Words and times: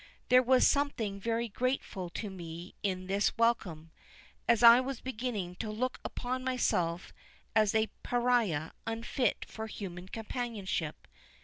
There 0.29 0.41
was 0.41 0.65
something 0.67 1.19
very 1.19 1.47
grateful 1.47 2.09
to 2.09 2.31
me 2.31 2.73
in 2.81 3.05
this 3.05 3.37
welcome, 3.37 3.91
as 4.47 4.63
I 4.63 4.79
was 4.81 4.99
beginning 4.99 5.53
to 5.57 5.69
look 5.69 5.99
upon 6.03 6.43
myself 6.43 7.13
as 7.55 7.75
a 7.75 7.87
pariah 8.01 8.71
unfit 8.87 9.45
for 9.47 9.67
human 9.67 10.07
companionship. 10.09 11.07